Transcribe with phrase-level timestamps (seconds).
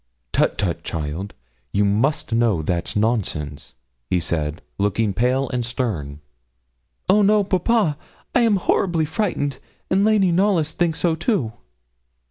[0.33, 1.35] 'Tut, tut, child.
[1.71, 3.75] You must know that's nonsense,'
[4.09, 6.21] he said, looking pale and stern.
[7.07, 7.99] 'Oh no, papa.
[8.33, 9.59] I am horribly frightened,
[9.91, 11.53] and Lady Knollys thinks so too.'